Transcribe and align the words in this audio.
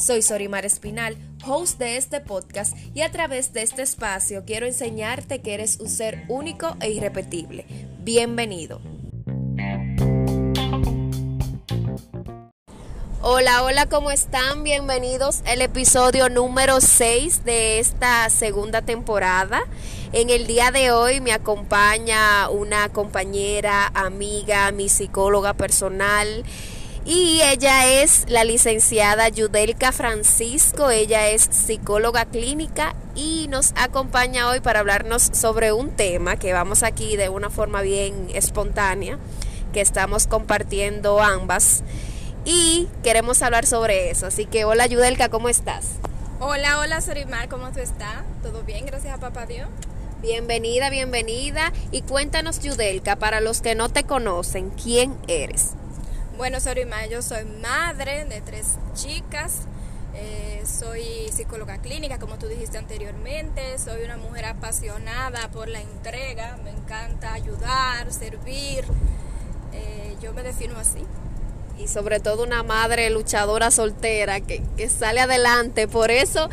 Soy 0.00 0.22
Sorimar 0.22 0.64
Espinal, 0.64 1.14
host 1.46 1.78
de 1.78 1.98
este 1.98 2.22
podcast 2.22 2.74
y 2.94 3.02
a 3.02 3.10
través 3.10 3.52
de 3.52 3.60
este 3.60 3.82
espacio 3.82 4.44
quiero 4.46 4.64
enseñarte 4.64 5.42
que 5.42 5.52
eres 5.52 5.78
un 5.78 5.90
ser 5.90 6.24
único 6.28 6.74
e 6.80 6.90
irrepetible. 6.90 7.66
Bienvenido. 7.98 8.80
Hola, 13.20 13.62
hola, 13.62 13.86
¿cómo 13.90 14.10
están? 14.10 14.64
Bienvenidos 14.64 15.42
al 15.44 15.60
episodio 15.60 16.30
número 16.30 16.80
6 16.80 17.44
de 17.44 17.78
esta 17.78 18.30
segunda 18.30 18.80
temporada. 18.80 19.60
En 20.14 20.30
el 20.30 20.46
día 20.46 20.70
de 20.70 20.92
hoy 20.92 21.20
me 21.20 21.32
acompaña 21.32 22.48
una 22.48 22.88
compañera, 22.88 23.88
amiga, 23.92 24.72
mi 24.72 24.88
psicóloga 24.88 25.52
personal 25.52 26.46
y 27.04 27.40
ella 27.42 28.02
es 28.02 28.26
la 28.28 28.44
licenciada 28.44 29.28
Yudelka 29.28 29.92
Francisco, 29.92 30.90
ella 30.90 31.28
es 31.28 31.42
psicóloga 31.42 32.26
clínica 32.26 32.94
y 33.14 33.48
nos 33.48 33.72
acompaña 33.76 34.48
hoy 34.48 34.60
para 34.60 34.80
hablarnos 34.80 35.22
sobre 35.32 35.72
un 35.72 35.90
tema 35.90 36.36
que 36.36 36.52
vamos 36.52 36.82
aquí 36.82 37.16
de 37.16 37.28
una 37.28 37.50
forma 37.50 37.80
bien 37.80 38.28
espontánea, 38.34 39.18
que 39.72 39.80
estamos 39.80 40.26
compartiendo 40.26 41.20
ambas 41.22 41.82
y 42.44 42.88
queremos 43.02 43.42
hablar 43.42 43.66
sobre 43.66 44.10
eso. 44.10 44.26
Así 44.26 44.44
que 44.44 44.64
hola 44.64 44.86
Yudelka, 44.86 45.28
¿cómo 45.30 45.48
estás? 45.48 45.92
Hola, 46.38 46.78
hola 46.78 47.00
Sorimar, 47.00 47.48
¿cómo 47.48 47.70
tú 47.72 47.80
estás? 47.80 48.22
¿Todo 48.42 48.62
bien? 48.62 48.86
Gracias 48.86 49.14
a 49.14 49.18
papá 49.18 49.46
Dios. 49.46 49.68
Bienvenida, 50.20 50.90
bienvenida 50.90 51.72
y 51.92 52.02
cuéntanos 52.02 52.60
Yudelka, 52.60 53.16
para 53.16 53.40
los 53.40 53.62
que 53.62 53.74
no 53.74 53.88
te 53.88 54.04
conocen, 54.04 54.68
¿quién 54.70 55.16
eres? 55.28 55.70
Bueno, 56.40 56.58
Sorima, 56.58 57.04
yo 57.04 57.20
soy 57.20 57.44
madre 57.44 58.24
de 58.24 58.40
tres 58.40 58.78
chicas. 58.94 59.66
Eh, 60.14 60.62
soy 60.64 61.28
psicóloga 61.30 61.82
clínica, 61.82 62.18
como 62.18 62.38
tú 62.38 62.46
dijiste 62.46 62.78
anteriormente. 62.78 63.78
Soy 63.78 64.04
una 64.04 64.16
mujer 64.16 64.46
apasionada 64.46 65.50
por 65.50 65.68
la 65.68 65.82
entrega. 65.82 66.56
Me 66.64 66.70
encanta 66.70 67.34
ayudar, 67.34 68.10
servir. 68.10 68.86
Eh, 69.74 70.16
yo 70.22 70.32
me 70.32 70.42
defino 70.42 70.78
así. 70.78 71.04
Y 71.78 71.88
sobre 71.88 72.20
todo 72.20 72.42
una 72.42 72.62
madre 72.62 73.10
luchadora 73.10 73.70
soltera 73.70 74.40
que 74.40 74.88
sale 74.88 75.20
adelante. 75.20 75.88
Por 75.88 76.10
eso 76.10 76.48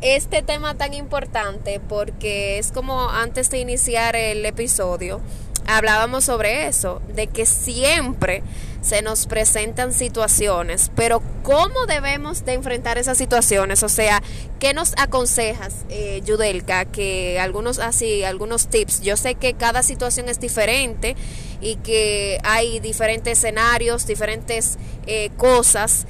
este 0.00 0.42
tema 0.42 0.74
tan 0.74 0.94
importante, 0.94 1.80
porque 1.80 2.58
es 2.58 2.70
como 2.70 3.08
antes 3.10 3.50
de 3.50 3.58
iniciar 3.58 4.14
el 4.14 4.44
episodio 4.46 5.20
hablábamos 5.68 6.24
sobre 6.24 6.66
eso, 6.66 7.00
de 7.14 7.26
que 7.26 7.46
siempre 7.46 8.42
se 8.80 9.02
nos 9.02 9.26
presentan 9.26 9.92
situaciones, 9.92 10.90
pero 10.96 11.22
¿cómo 11.42 11.86
debemos 11.86 12.44
de 12.44 12.54
enfrentar 12.54 12.96
esas 12.96 13.18
situaciones? 13.18 13.82
O 13.82 13.88
sea, 13.88 14.22
¿qué 14.60 14.72
nos 14.72 14.94
aconsejas, 14.96 15.84
eh, 15.90 16.22
Yudelka? 16.24 16.86
Que 16.86 17.38
algunos 17.38 17.80
así, 17.80 18.24
algunos 18.24 18.68
tips. 18.68 19.02
Yo 19.02 19.16
sé 19.16 19.34
que 19.34 19.54
cada 19.54 19.82
situación 19.82 20.28
es 20.28 20.40
diferente 20.40 21.16
y 21.60 21.76
que 21.76 22.38
hay 22.44 22.80
diferentes 22.80 23.38
escenarios, 23.38 24.06
diferentes 24.06 24.78
eh, 25.06 25.30
cosas 25.36 26.06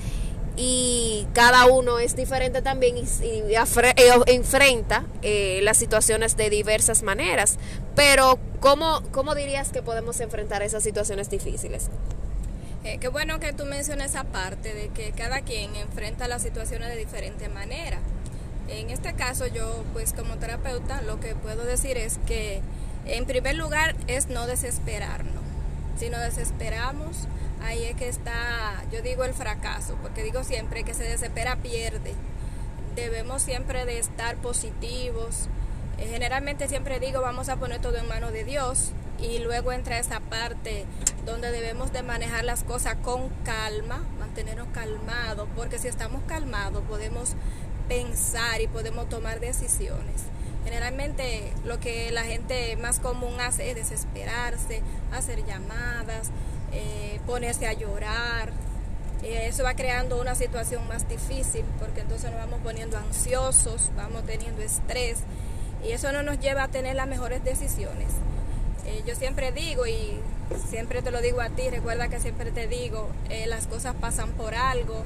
y 0.56 1.07
cada 1.32 1.66
uno 1.66 1.98
es 1.98 2.16
diferente 2.16 2.62
también 2.62 2.96
y, 2.98 3.02
eh, 3.02 4.12
enfrenta 4.26 5.04
eh, 5.22 5.60
las 5.62 5.76
situaciones 5.76 6.36
de 6.36 6.50
diversas 6.50 7.02
maneras. 7.02 7.58
Pero 7.94 8.38
¿cómo, 8.60 9.02
¿cómo 9.10 9.34
dirías 9.34 9.70
que 9.70 9.82
podemos 9.82 10.20
enfrentar 10.20 10.62
esas 10.62 10.82
situaciones 10.82 11.30
difíciles? 11.30 11.90
Eh, 12.84 12.98
qué 13.00 13.08
bueno 13.08 13.40
que 13.40 13.52
tú 13.52 13.64
mencionas 13.64 14.10
esa 14.10 14.24
parte 14.24 14.72
de 14.72 14.88
que 14.88 15.12
cada 15.12 15.40
quien 15.40 15.74
enfrenta 15.76 16.28
las 16.28 16.42
situaciones 16.42 16.88
de 16.88 16.96
diferente 16.96 17.48
manera. 17.48 17.98
En 18.68 18.90
este 18.90 19.14
caso 19.14 19.46
yo, 19.46 19.84
pues 19.92 20.12
como 20.12 20.36
terapeuta, 20.36 21.02
lo 21.02 21.20
que 21.20 21.34
puedo 21.34 21.64
decir 21.64 21.96
es 21.96 22.18
que 22.26 22.60
en 23.06 23.24
primer 23.24 23.56
lugar 23.56 23.96
es 24.06 24.28
no 24.28 24.46
desesperarnos. 24.46 25.42
Si 25.98 26.10
nos 26.10 26.20
desesperamos, 26.20 27.26
ahí 27.62 27.84
es 27.84 27.96
que 27.96 28.08
está, 28.08 28.82
yo 28.92 29.02
digo 29.02 29.24
el 29.24 29.34
fracaso, 29.34 29.96
porque 30.02 30.22
digo 30.22 30.44
siempre 30.44 30.84
que 30.84 30.94
se 30.94 31.04
desespera 31.04 31.56
pierde. 31.56 32.14
Debemos 32.94 33.42
siempre 33.42 33.84
de 33.84 33.98
estar 33.98 34.36
positivos. 34.36 35.48
Eh, 35.98 36.08
generalmente 36.10 36.68
siempre 36.68 37.00
digo 37.00 37.20
vamos 37.20 37.48
a 37.48 37.56
poner 37.56 37.80
todo 37.80 37.96
en 37.96 38.08
manos 38.08 38.32
de 38.32 38.44
Dios 38.44 38.92
y 39.20 39.40
luego 39.40 39.72
entra 39.72 39.98
esa 39.98 40.20
parte 40.20 40.84
donde 41.26 41.50
debemos 41.50 41.92
de 41.92 42.02
manejar 42.02 42.44
las 42.44 42.64
cosas 42.64 42.96
con 43.02 43.28
calma, 43.44 44.02
mantenernos 44.18 44.68
calmados, 44.72 45.48
porque 45.56 45.78
si 45.78 45.88
estamos 45.88 46.22
calmados 46.26 46.82
podemos 46.88 47.34
pensar 47.88 48.60
y 48.60 48.68
podemos 48.68 49.08
tomar 49.08 49.40
decisiones. 49.40 50.24
Generalmente 50.64 51.52
lo 51.64 51.80
que 51.80 52.10
la 52.12 52.24
gente 52.24 52.76
más 52.76 53.00
común 53.00 53.40
hace 53.40 53.70
es 53.70 53.76
desesperarse, 53.76 54.82
hacer 55.12 55.44
llamadas, 55.46 56.30
eh, 56.72 57.20
ponerse 57.26 57.66
a 57.66 57.72
llorar. 57.72 58.50
Eh, 59.22 59.48
eso 59.48 59.64
va 59.64 59.74
creando 59.74 60.20
una 60.20 60.34
situación 60.34 60.86
más 60.88 61.08
difícil 61.08 61.64
porque 61.80 62.00
entonces 62.00 62.30
nos 62.30 62.40
vamos 62.40 62.60
poniendo 62.62 62.96
ansiosos, 62.96 63.90
vamos 63.96 64.24
teniendo 64.24 64.62
estrés 64.62 65.18
y 65.84 65.92
eso 65.92 66.12
no 66.12 66.22
nos 66.22 66.38
lleva 66.38 66.64
a 66.64 66.68
tener 66.68 66.96
las 66.96 67.08
mejores 67.08 67.42
decisiones. 67.44 68.08
Eh, 68.86 69.02
yo 69.06 69.14
siempre 69.14 69.52
digo 69.52 69.86
y 69.86 70.20
siempre 70.70 71.02
te 71.02 71.10
lo 71.10 71.20
digo 71.20 71.40
a 71.40 71.50
ti, 71.50 71.68
recuerda 71.68 72.08
que 72.08 72.20
siempre 72.20 72.52
te 72.52 72.66
digo, 72.68 73.08
las 73.46 73.66
cosas 73.66 73.94
pasan 74.00 74.30
por 74.30 74.54
algo 74.54 75.04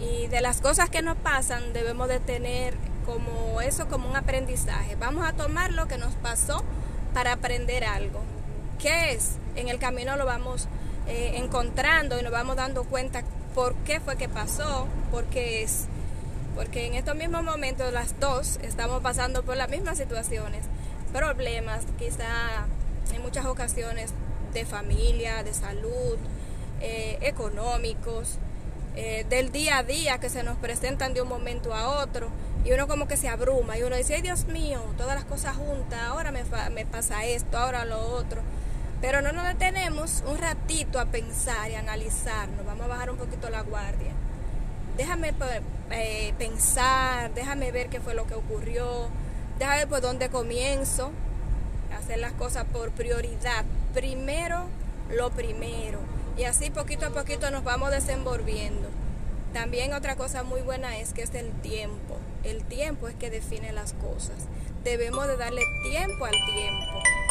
y 0.00 0.26
de 0.26 0.40
las 0.40 0.60
cosas 0.60 0.90
que 0.90 1.02
nos 1.02 1.16
pasan 1.16 1.72
debemos 1.72 2.08
de 2.08 2.18
tener 2.18 2.74
como 3.04 3.60
eso, 3.60 3.88
como 3.88 4.08
un 4.08 4.16
aprendizaje. 4.16 4.96
Vamos 4.96 5.26
a 5.26 5.32
tomar 5.32 5.72
lo 5.72 5.86
que 5.86 5.98
nos 5.98 6.14
pasó 6.14 6.64
para 7.12 7.32
aprender 7.32 7.84
algo. 7.84 8.20
¿Qué 8.78 9.12
es? 9.12 9.36
En 9.56 9.68
el 9.68 9.78
camino 9.78 10.16
lo 10.16 10.26
vamos 10.26 10.68
eh, 11.06 11.32
encontrando 11.36 12.18
y 12.18 12.22
nos 12.22 12.32
vamos 12.32 12.56
dando 12.56 12.84
cuenta 12.84 13.22
por 13.54 13.74
qué 13.84 14.00
fue 14.00 14.16
que 14.16 14.28
pasó, 14.28 14.86
por 15.10 15.24
qué 15.24 15.62
es. 15.62 15.86
Porque 16.54 16.86
en 16.86 16.94
estos 16.94 17.16
mismos 17.16 17.42
momentos 17.42 17.92
las 17.92 18.18
dos 18.20 18.58
estamos 18.62 19.02
pasando 19.02 19.42
por 19.42 19.56
las 19.56 19.68
mismas 19.68 19.98
situaciones, 19.98 20.64
problemas, 21.12 21.84
quizá 21.98 22.66
en 23.12 23.22
muchas 23.22 23.46
ocasiones 23.46 24.12
de 24.52 24.64
familia, 24.64 25.42
de 25.42 25.52
salud, 25.52 26.16
eh, 26.80 27.18
económicos, 27.22 28.38
eh, 28.96 29.26
del 29.28 29.50
día 29.50 29.78
a 29.78 29.82
día 29.82 30.18
que 30.18 30.28
se 30.28 30.44
nos 30.44 30.56
presentan 30.56 31.14
de 31.14 31.22
un 31.22 31.28
momento 31.28 31.74
a 31.74 32.00
otro 32.00 32.28
y 32.64 32.72
uno 32.72 32.86
como 32.86 33.08
que 33.08 33.16
se 33.16 33.28
abruma 33.28 33.76
y 33.76 33.82
uno 33.82 33.96
dice, 33.96 34.14
ay 34.14 34.22
Dios 34.22 34.46
mío, 34.46 34.80
todas 34.96 35.16
las 35.16 35.24
cosas 35.24 35.56
juntas, 35.56 36.00
ahora 36.00 36.30
me, 36.30 36.44
me 36.70 36.86
pasa 36.86 37.24
esto, 37.24 37.58
ahora 37.58 37.84
lo 37.84 38.00
otro. 38.00 38.40
Pero 39.04 39.20
no 39.20 39.32
nos 39.32 39.44
detenemos 39.44 40.24
un 40.26 40.38
ratito 40.38 40.98
a 40.98 41.04
pensar 41.04 41.70
y 41.70 41.74
analizarnos, 41.74 42.64
vamos 42.64 42.86
a 42.86 42.88
bajar 42.88 43.10
un 43.10 43.18
poquito 43.18 43.50
la 43.50 43.60
guardia. 43.60 44.12
Déjame 44.96 45.34
eh, 45.90 46.32
pensar, 46.38 47.34
déjame 47.34 47.70
ver 47.70 47.90
qué 47.90 48.00
fue 48.00 48.14
lo 48.14 48.26
que 48.26 48.32
ocurrió, 48.32 49.10
déjame 49.58 49.80
ver 49.80 49.88
por 49.88 50.00
dónde 50.00 50.30
comienzo, 50.30 51.10
hacer 51.94 52.18
las 52.18 52.32
cosas 52.32 52.64
por 52.64 52.92
prioridad. 52.92 53.66
Primero 53.92 54.64
lo 55.10 55.28
primero. 55.32 55.98
Y 56.38 56.44
así 56.44 56.70
poquito 56.70 57.04
a 57.04 57.10
poquito 57.10 57.50
nos 57.50 57.62
vamos 57.62 57.90
desenvolviendo. 57.90 58.88
También 59.52 59.92
otra 59.92 60.16
cosa 60.16 60.44
muy 60.44 60.62
buena 60.62 60.96
es 60.96 61.12
que 61.12 61.20
es 61.20 61.34
el 61.34 61.52
tiempo. 61.60 62.16
El 62.42 62.64
tiempo 62.64 63.08
es 63.08 63.14
que 63.16 63.28
define 63.28 63.70
las 63.72 63.92
cosas. 63.92 64.46
Debemos 64.82 65.26
de 65.26 65.36
darle 65.36 65.60
tiempo 65.90 66.24
al 66.24 66.32
tiempo. 66.46 67.23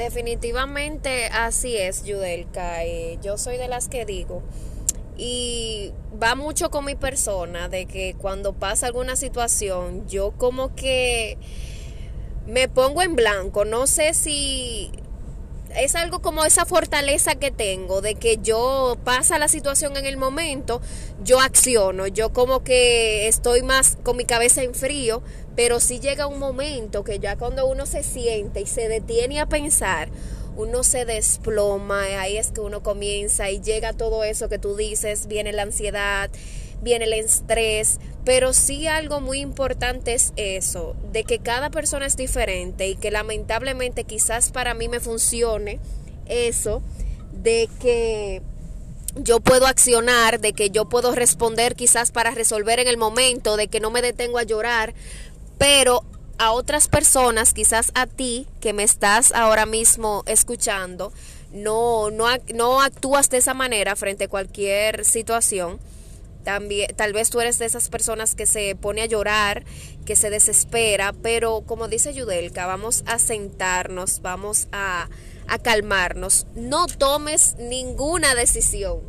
Definitivamente 0.00 1.26
así 1.26 1.76
es, 1.76 2.04
Yudelka. 2.04 2.86
Eh, 2.86 3.18
yo 3.22 3.36
soy 3.36 3.58
de 3.58 3.68
las 3.68 3.86
que 3.88 4.06
digo, 4.06 4.40
y 5.18 5.92
va 6.20 6.34
mucho 6.34 6.70
con 6.70 6.86
mi 6.86 6.94
persona, 6.94 7.68
de 7.68 7.84
que 7.84 8.14
cuando 8.16 8.54
pasa 8.54 8.86
alguna 8.86 9.14
situación, 9.14 10.08
yo 10.08 10.30
como 10.30 10.74
que 10.74 11.36
me 12.46 12.66
pongo 12.66 13.02
en 13.02 13.14
blanco. 13.14 13.66
No 13.66 13.86
sé 13.86 14.14
si 14.14 14.90
es 15.76 15.94
algo 15.94 16.20
como 16.20 16.44
esa 16.44 16.66
fortaleza 16.66 17.34
que 17.36 17.50
tengo 17.50 18.00
de 18.00 18.14
que 18.14 18.38
yo 18.38 18.96
pasa 19.04 19.38
la 19.38 19.48
situación 19.48 19.96
en 19.96 20.06
el 20.06 20.16
momento, 20.16 20.80
yo 21.22 21.40
acciono, 21.40 22.06
yo 22.06 22.32
como 22.32 22.64
que 22.64 23.28
estoy 23.28 23.62
más 23.62 23.96
con 24.02 24.16
mi 24.16 24.24
cabeza 24.24 24.62
en 24.62 24.74
frío, 24.74 25.22
pero 25.56 25.80
si 25.80 26.00
llega 26.00 26.26
un 26.26 26.38
momento 26.38 27.04
que 27.04 27.18
ya 27.18 27.36
cuando 27.36 27.66
uno 27.66 27.86
se 27.86 28.02
siente 28.02 28.60
y 28.60 28.66
se 28.66 28.88
detiene 28.88 29.40
a 29.40 29.46
pensar, 29.46 30.08
uno 30.56 30.82
se 30.82 31.04
desploma, 31.04 32.02
ahí 32.18 32.36
es 32.36 32.50
que 32.50 32.60
uno 32.60 32.82
comienza 32.82 33.50
y 33.50 33.60
llega 33.60 33.92
todo 33.92 34.24
eso 34.24 34.48
que 34.48 34.58
tú 34.58 34.76
dices, 34.76 35.26
viene 35.26 35.52
la 35.52 35.62
ansiedad, 35.62 36.30
viene 36.82 37.04
el 37.04 37.12
estrés, 37.12 37.98
pero 38.24 38.52
sí 38.52 38.86
algo 38.86 39.20
muy 39.20 39.40
importante 39.40 40.14
es 40.14 40.32
eso, 40.36 40.96
de 41.12 41.24
que 41.24 41.38
cada 41.38 41.70
persona 41.70 42.06
es 42.06 42.16
diferente 42.16 42.88
y 42.88 42.96
que 42.96 43.10
lamentablemente 43.10 44.04
quizás 44.04 44.50
para 44.50 44.74
mí 44.74 44.88
me 44.88 45.00
funcione 45.00 45.80
eso 46.26 46.82
de 47.32 47.68
que 47.80 48.42
yo 49.16 49.40
puedo 49.40 49.66
accionar, 49.66 50.40
de 50.40 50.52
que 50.52 50.70
yo 50.70 50.88
puedo 50.88 51.12
responder 51.14 51.74
quizás 51.74 52.12
para 52.12 52.30
resolver 52.30 52.78
en 52.78 52.88
el 52.88 52.96
momento, 52.96 53.56
de 53.56 53.68
que 53.68 53.80
no 53.80 53.90
me 53.90 54.02
detengo 54.02 54.38
a 54.38 54.44
llorar, 54.44 54.94
pero 55.58 56.04
a 56.38 56.52
otras 56.52 56.88
personas, 56.88 57.52
quizás 57.52 57.92
a 57.94 58.06
ti 58.06 58.46
que 58.60 58.72
me 58.72 58.82
estás 58.82 59.32
ahora 59.32 59.66
mismo 59.66 60.22
escuchando, 60.26 61.12
no, 61.52 62.10
no, 62.10 62.26
no 62.54 62.80
actúas 62.80 63.28
de 63.28 63.38
esa 63.38 63.52
manera 63.52 63.96
frente 63.96 64.24
a 64.24 64.28
cualquier 64.28 65.04
situación. 65.04 65.78
También, 66.44 66.94
tal 66.96 67.12
vez 67.12 67.30
tú 67.30 67.40
eres 67.40 67.58
de 67.58 67.66
esas 67.66 67.88
personas 67.88 68.34
que 68.34 68.46
se 68.46 68.74
pone 68.74 69.02
a 69.02 69.06
llorar, 69.06 69.64
que 70.04 70.16
se 70.16 70.30
desespera, 70.30 71.12
pero 71.12 71.62
como 71.66 71.88
dice 71.88 72.14
Yudelka, 72.14 72.66
vamos 72.66 73.04
a 73.06 73.18
sentarnos, 73.18 74.22
vamos 74.22 74.68
a, 74.72 75.08
a 75.46 75.58
calmarnos. 75.58 76.46
No 76.54 76.86
tomes 76.86 77.56
ninguna 77.58 78.34
decisión 78.34 79.00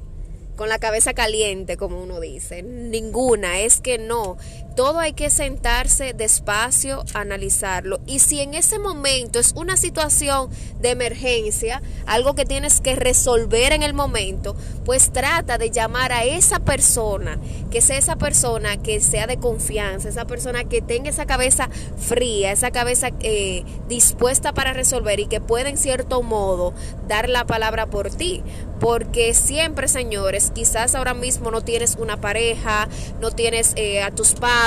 con 0.55 0.69
la 0.69 0.77
cabeza 0.77 1.13
caliente, 1.13 1.75
como 1.77 2.01
uno 2.03 2.19
dice. 2.19 2.61
Ninguna, 2.61 3.61
es 3.61 3.81
que 3.81 3.97
no. 3.97 4.37
Todo 4.75 4.99
hay 4.99 5.13
que 5.13 5.29
sentarse 5.29 6.13
despacio, 6.13 7.03
analizarlo. 7.13 7.99
Y 8.05 8.19
si 8.19 8.39
en 8.39 8.53
ese 8.53 8.79
momento 8.79 9.39
es 9.39 9.51
una 9.55 9.75
situación 9.75 10.49
de 10.79 10.91
emergencia, 10.91 11.81
algo 12.05 12.35
que 12.35 12.45
tienes 12.45 12.79
que 12.79 12.95
resolver 12.95 13.73
en 13.73 13.83
el 13.83 13.93
momento, 13.93 14.55
pues 14.85 15.11
trata 15.11 15.57
de 15.57 15.71
llamar 15.71 16.13
a 16.13 16.23
esa 16.23 16.59
persona, 16.59 17.37
que 17.69 17.81
sea 17.81 17.97
esa 17.97 18.15
persona 18.15 18.77
que 18.77 19.01
sea 19.01 19.27
de 19.27 19.37
confianza, 19.37 20.07
esa 20.07 20.25
persona 20.25 20.63
que 20.63 20.81
tenga 20.81 21.09
esa 21.09 21.25
cabeza 21.25 21.69
fría, 21.97 22.51
esa 22.51 22.71
cabeza 22.71 23.09
eh, 23.19 23.63
dispuesta 23.89 24.53
para 24.53 24.73
resolver 24.73 25.19
y 25.19 25.27
que 25.27 25.41
pueda 25.41 25.69
en 25.69 25.77
cierto 25.77 26.21
modo 26.21 26.73
dar 27.07 27.29
la 27.29 27.45
palabra 27.45 27.87
por 27.87 28.09
ti. 28.09 28.41
Porque 28.79 29.35
siempre, 29.35 29.87
señores, 29.87 30.51
quizás 30.55 30.95
ahora 30.95 31.13
mismo 31.13 31.51
no 31.51 31.61
tienes 31.61 31.97
una 31.99 32.19
pareja, 32.19 32.87
no 33.19 33.29
tienes 33.29 33.73
eh, 33.75 34.01
a 34.01 34.09
tus 34.09 34.33
padres, 34.33 34.60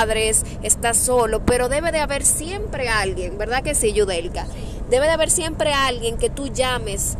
estás 0.63 0.97
solo, 0.97 1.45
pero 1.45 1.69
debe 1.69 1.91
de 1.91 1.99
haber 1.99 2.25
siempre 2.25 2.89
alguien, 2.89 3.37
¿verdad 3.37 3.63
que 3.63 3.75
sí, 3.75 3.93
Yudelka? 3.93 4.45
Debe 4.89 5.05
de 5.07 5.13
haber 5.13 5.29
siempre 5.29 5.73
alguien 5.73 6.17
que 6.17 6.29
tú 6.29 6.47
llames, 6.47 7.17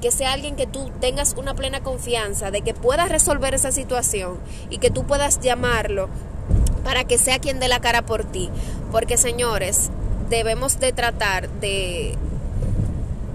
que 0.00 0.10
sea 0.10 0.32
alguien 0.32 0.56
que 0.56 0.66
tú 0.66 0.90
tengas 1.00 1.34
una 1.36 1.54
plena 1.54 1.80
confianza 1.80 2.50
de 2.50 2.62
que 2.62 2.74
puedas 2.74 3.08
resolver 3.08 3.54
esa 3.54 3.72
situación 3.72 4.38
y 4.70 4.78
que 4.78 4.90
tú 4.90 5.04
puedas 5.04 5.40
llamarlo 5.40 6.08
para 6.84 7.04
que 7.04 7.18
sea 7.18 7.38
quien 7.38 7.60
dé 7.60 7.68
la 7.68 7.80
cara 7.80 8.02
por 8.02 8.24
ti. 8.24 8.50
Porque 8.92 9.16
señores, 9.16 9.90
debemos 10.28 10.80
de 10.80 10.92
tratar 10.92 11.48
de 11.60 12.16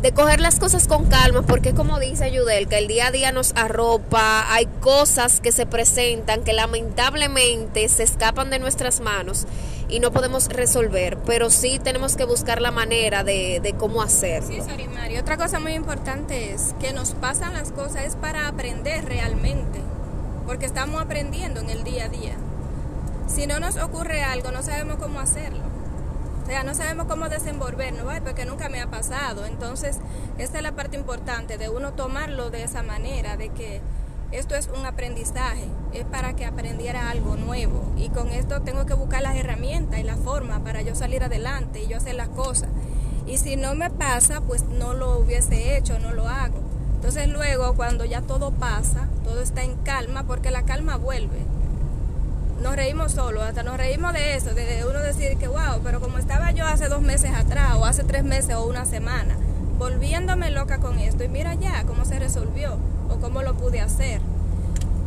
de 0.05 0.13
coger 0.13 0.39
las 0.39 0.59
cosas 0.59 0.87
con 0.87 1.05
calma, 1.05 1.41
porque 1.41 1.73
como 1.73 1.99
dice 1.99 2.31
Yudel, 2.31 2.67
que 2.67 2.77
el 2.77 2.87
día 2.87 3.07
a 3.07 3.11
día 3.11 3.31
nos 3.31 3.53
arropa, 3.55 4.53
hay 4.53 4.67
cosas 4.79 5.39
que 5.39 5.51
se 5.51 5.65
presentan 5.65 6.43
que 6.43 6.53
lamentablemente 6.53 7.89
se 7.89 8.03
escapan 8.03 8.51
de 8.51 8.59
nuestras 8.59 8.99
manos 8.99 9.47
y 9.89 9.99
no 9.99 10.11
podemos 10.11 10.47
resolver, 10.49 11.17
pero 11.25 11.49
sí 11.49 11.79
tenemos 11.83 12.15
que 12.17 12.23
buscar 12.23 12.61
la 12.61 12.69
manera 12.69 13.23
de, 13.23 13.73
cómo 13.79 14.03
hacerlo. 14.03 14.63
Sí, 14.63 14.87
Mari. 14.93 15.17
Otra 15.17 15.37
cosa 15.37 15.59
muy 15.59 15.73
importante 15.73 16.53
es 16.53 16.75
que 16.79 16.93
nos 16.93 17.13
pasan 17.13 17.53
las 17.53 17.71
cosas 17.71 18.05
es 18.05 18.15
para 18.15 18.47
aprender 18.47 19.05
realmente, 19.05 19.79
porque 20.45 20.67
estamos 20.67 21.01
aprendiendo 21.01 21.61
en 21.61 21.71
el 21.71 21.83
día 21.83 22.05
a 22.05 22.09
día. 22.09 22.35
Si 23.27 23.47
no 23.47 23.59
nos 23.59 23.75
ocurre 23.77 24.21
algo, 24.21 24.51
no 24.51 24.61
sabemos 24.61 24.97
cómo 24.97 25.19
hacerlo. 25.19 25.74
O 26.45 26.47
sea, 26.47 26.63
no 26.63 26.75
sabemos 26.75 27.07
cómo 27.07 27.27
desenvolvernos, 27.27 28.05
porque 28.23 28.45
nunca 28.45 28.69
me 28.69 28.79
ha 28.79 28.85
pasado. 28.85 29.47
Entonces, 29.47 29.97
esta 30.37 30.57
es 30.57 30.63
la 30.63 30.73
parte 30.73 30.95
importante 30.95 31.57
de 31.57 31.69
uno 31.69 31.93
tomarlo 31.93 32.51
de 32.51 32.61
esa 32.61 32.83
manera, 32.83 33.35
de 33.35 33.49
que 33.49 33.81
esto 34.31 34.53
es 34.55 34.69
un 34.69 34.85
aprendizaje, 34.85 35.65
es 35.91 36.05
para 36.05 36.35
que 36.35 36.45
aprendiera 36.45 37.09
algo 37.09 37.35
nuevo. 37.35 37.91
Y 37.97 38.09
con 38.09 38.29
esto 38.29 38.61
tengo 38.61 38.85
que 38.85 38.93
buscar 38.93 39.23
las 39.23 39.35
herramientas 39.35 39.99
y 39.99 40.03
la 40.03 40.17
forma 40.17 40.63
para 40.63 40.83
yo 40.83 40.93
salir 40.93 41.23
adelante 41.23 41.81
y 41.81 41.87
yo 41.87 41.97
hacer 41.97 42.13
las 42.13 42.29
cosas. 42.29 42.69
Y 43.25 43.39
si 43.39 43.55
no 43.55 43.73
me 43.73 43.89
pasa, 43.89 44.41
pues 44.41 44.65
no 44.65 44.93
lo 44.93 45.17
hubiese 45.17 45.75
hecho, 45.75 45.97
no 45.97 46.13
lo 46.13 46.27
hago. 46.27 46.59
Entonces 46.93 47.27
luego, 47.27 47.73
cuando 47.73 48.05
ya 48.05 48.21
todo 48.21 48.51
pasa, 48.51 49.07
todo 49.23 49.41
está 49.41 49.63
en 49.63 49.77
calma, 49.77 50.25
porque 50.27 50.51
la 50.51 50.61
calma 50.61 50.97
vuelve 50.97 51.54
nos 52.61 52.75
reímos 52.75 53.11
solo, 53.11 53.41
hasta 53.41 53.63
nos 53.63 53.77
reímos 53.77 54.13
de 54.13 54.35
eso, 54.35 54.53
de 54.53 54.85
uno 54.89 54.99
decir 54.99 55.37
que, 55.37 55.47
wow, 55.47 55.81
pero 55.83 55.99
como 55.99 56.17
estaba 56.17 56.51
yo 56.51 56.65
hace 56.65 56.87
dos 56.87 57.01
meses 57.01 57.31
atrás, 57.35 57.75
o 57.75 57.85
hace 57.85 58.03
tres 58.03 58.23
meses, 58.23 58.55
o 58.55 58.65
una 58.65 58.85
semana, 58.85 59.35
volviéndome 59.77 60.51
loca 60.51 60.79
con 60.79 60.99
esto, 60.99 61.23
y 61.23 61.27
mira 61.27 61.53
ya 61.55 61.83
cómo 61.85 62.05
se 62.05 62.17
resolvió, 62.19 62.77
o 63.09 63.19
cómo 63.19 63.41
lo 63.41 63.55
pude 63.55 63.81
hacer. 63.81 64.21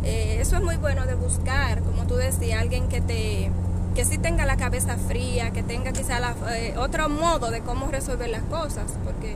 Eh, 0.05 0.39
eso 0.41 0.57
es 0.57 0.63
muy 0.63 0.77
bueno 0.77 1.07
de 1.07 1.15
buscar, 1.15 1.83
como 1.83 2.07
tú 2.07 2.17
decías, 2.17 2.61
alguien 2.61 2.89
que 2.89 3.01
te 3.01 3.51
que 3.95 4.05
sí 4.05 4.17
tenga 4.17 4.47
la 4.47 4.57
cabeza 4.57 4.97
fría, 4.97 5.51
que 5.51 5.65
tenga 5.65 5.91
quizá 5.91 6.21
eh, 6.53 6.75
otro 6.79 7.09
modo 7.09 7.51
de 7.51 7.63
cómo 7.63 7.89
resolver 7.89 8.29
las 8.29 8.43
cosas, 8.43 8.93
porque 9.05 9.35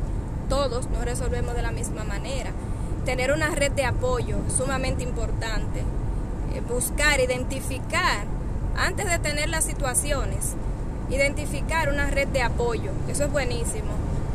todos 0.48 0.88
no 0.90 1.04
resolvemos 1.04 1.56
de 1.56 1.62
la 1.62 1.72
misma 1.72 2.04
manera. 2.04 2.52
Tener 3.04 3.32
una 3.32 3.50
red 3.50 3.72
de 3.72 3.84
apoyo 3.84 4.36
sumamente 4.56 5.02
importante. 5.02 5.82
Eh, 6.54 6.60
buscar, 6.60 7.20
identificar, 7.20 8.24
antes 8.76 9.08
de 9.08 9.18
tener 9.18 9.48
las 9.48 9.64
situaciones, 9.64 10.54
identificar 11.08 11.88
una 11.88 12.06
red 12.06 12.28
de 12.28 12.42
apoyo. 12.42 12.90
Eso 13.08 13.24
es 13.24 13.32
buenísimo. 13.32 13.92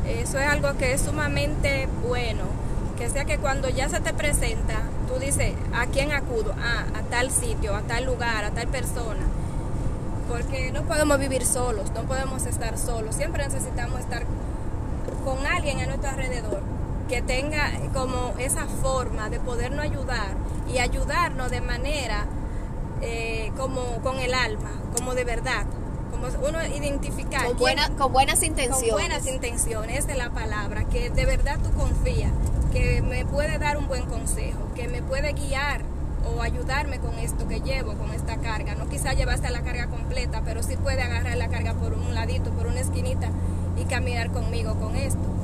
Eso 0.07 0.39
es 0.39 0.47
algo 0.47 0.75
que 0.77 0.93
es 0.93 1.01
sumamente 1.01 1.87
bueno. 2.07 2.43
Que 2.97 3.09
sea 3.09 3.25
que 3.25 3.37
cuando 3.37 3.69
ya 3.69 3.89
se 3.89 3.99
te 3.99 4.13
presenta, 4.13 4.81
tú 5.07 5.19
dices, 5.19 5.53
¿a 5.73 5.85
quién 5.87 6.11
acudo? 6.11 6.55
Ah, 6.59 6.85
a 6.95 7.01
tal 7.03 7.29
sitio, 7.29 7.75
a 7.75 7.81
tal 7.81 8.05
lugar, 8.05 8.45
a 8.45 8.51
tal 8.51 8.67
persona. 8.67 9.25
Porque 10.27 10.71
no 10.71 10.83
podemos 10.83 11.19
vivir 11.19 11.45
solos, 11.45 11.91
no 11.91 12.01
podemos 12.03 12.45
estar 12.47 12.77
solos. 12.77 13.15
Siempre 13.15 13.43
necesitamos 13.43 13.99
estar 13.99 14.23
con 15.23 15.45
alguien 15.45 15.81
a 15.81 15.85
nuestro 15.85 16.09
alrededor 16.09 16.76
que 17.07 17.21
tenga 17.21 17.71
como 17.93 18.33
esa 18.37 18.65
forma 18.65 19.29
de 19.29 19.39
podernos 19.39 19.79
ayudar 19.79 20.35
y 20.71 20.79
ayudarnos 20.79 21.49
de 21.49 21.61
manera 21.61 22.25
eh, 23.01 23.51
como 23.57 24.01
con 24.01 24.19
el 24.19 24.33
alma, 24.33 24.71
como 24.95 25.15
de 25.15 25.23
verdad, 25.23 25.65
como 26.11 26.27
uno 26.47 26.65
identificar. 26.65 27.45
Con, 27.45 27.57
con 27.97 28.13
buenas 28.13 28.43
intenciones. 28.43 28.89
Con 28.89 28.99
buenas 28.99 29.27
intenciones, 29.27 30.07
es 30.07 30.17
la 30.17 30.31
palabra, 30.31 30.85
que 30.85 31.09
de 31.09 31.25
verdad 31.25 31.57
tú 31.63 31.71
confías, 31.77 32.31
que 32.73 33.01
me 33.01 33.25
puede 33.25 33.57
dar 33.57 33.77
un 33.77 33.87
buen 33.87 34.05
consejo, 34.05 34.59
que 34.75 34.87
me 34.87 35.01
puede 35.01 35.33
guiar 35.33 35.81
o 36.25 36.41
ayudarme 36.41 36.99
con 36.99 37.17
esto 37.19 37.47
que 37.47 37.61
llevo, 37.61 37.93
con 37.93 38.11
esta 38.11 38.37
carga. 38.37 38.75
No 38.75 38.89
quizá 38.89 39.13
llevaste 39.13 39.49
la 39.49 39.61
carga 39.61 39.87
completa, 39.87 40.41
pero 40.43 40.63
sí 40.63 40.75
puede 40.75 41.01
agarrar 41.01 41.37
la 41.37 41.47
carga 41.47 41.73
por 41.73 41.93
un 41.93 42.13
ladito, 42.13 42.51
por 42.51 42.67
una 42.67 42.79
esquinita 42.79 43.29
y 43.77 43.85
caminar 43.85 44.31
conmigo 44.31 44.75
con 44.75 44.95
esto. 44.95 45.36